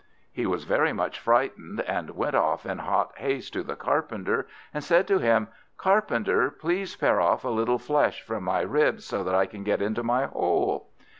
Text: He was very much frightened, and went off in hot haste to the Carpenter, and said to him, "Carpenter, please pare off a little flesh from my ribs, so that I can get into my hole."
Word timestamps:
He 0.31 0.47
was 0.47 0.63
very 0.63 0.93
much 0.93 1.19
frightened, 1.19 1.81
and 1.81 2.15
went 2.15 2.33
off 2.35 2.65
in 2.65 2.79
hot 2.79 3.15
haste 3.19 3.53
to 3.53 3.61
the 3.61 3.75
Carpenter, 3.75 4.47
and 4.73 4.83
said 4.83 5.07
to 5.09 5.19
him, 5.19 5.49
"Carpenter, 5.77 6.49
please 6.49 6.95
pare 6.95 7.21
off 7.21 7.43
a 7.43 7.49
little 7.49 7.77
flesh 7.77 8.23
from 8.23 8.43
my 8.45 8.61
ribs, 8.61 9.05
so 9.05 9.23
that 9.23 9.35
I 9.35 9.45
can 9.45 9.63
get 9.63 9.79
into 9.79 10.01
my 10.01 10.25
hole." 10.25 10.89